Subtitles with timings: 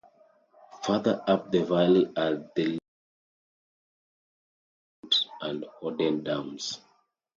[0.83, 2.79] Further up the valley are the Ladybower,
[5.03, 6.81] Derwent and Howden dams.